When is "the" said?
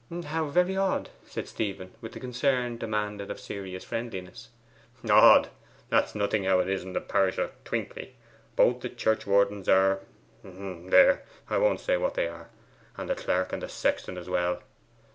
2.13-2.19, 6.93-7.01, 8.81-8.89, 13.11-13.15, 13.61-13.69